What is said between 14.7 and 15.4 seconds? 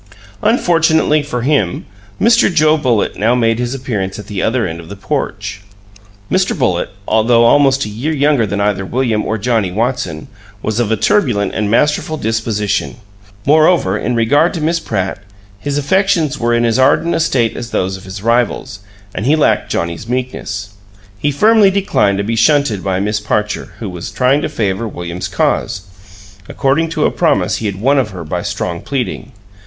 Pratt,